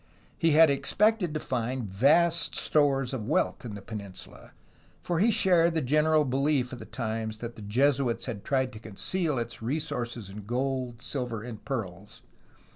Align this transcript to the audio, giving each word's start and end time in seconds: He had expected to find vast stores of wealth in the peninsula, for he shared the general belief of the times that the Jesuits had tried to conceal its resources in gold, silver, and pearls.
He 0.35 0.53
had 0.53 0.71
expected 0.71 1.31
to 1.35 1.39
find 1.39 1.87
vast 1.87 2.55
stores 2.55 3.13
of 3.13 3.27
wealth 3.27 3.63
in 3.63 3.75
the 3.75 3.83
peninsula, 3.83 4.51
for 4.99 5.19
he 5.19 5.29
shared 5.29 5.75
the 5.75 5.81
general 5.83 6.25
belief 6.25 6.73
of 6.73 6.79
the 6.79 6.85
times 6.85 7.37
that 7.37 7.55
the 7.55 7.61
Jesuits 7.61 8.25
had 8.25 8.43
tried 8.43 8.73
to 8.73 8.79
conceal 8.79 9.37
its 9.37 9.61
resources 9.61 10.27
in 10.27 10.47
gold, 10.47 11.03
silver, 11.03 11.43
and 11.43 11.63
pearls. 11.65 12.23